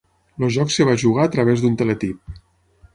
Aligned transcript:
El 0.45 0.49
joc 0.55 0.71
es 0.75 0.79
va 0.89 0.95
jugar 1.03 1.27
a 1.29 1.33
través 1.37 1.65
d'un 1.67 1.81
teletip. 1.83 2.39